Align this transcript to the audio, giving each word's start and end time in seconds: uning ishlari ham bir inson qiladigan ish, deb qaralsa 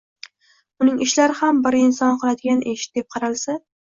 uning 0.85 0.95
ishlari 1.05 1.35
ham 1.41 1.59
bir 1.67 1.77
inson 1.81 2.17
qiladigan 2.25 2.65
ish, 2.73 2.87
deb 2.99 3.09
qaralsa 3.17 3.59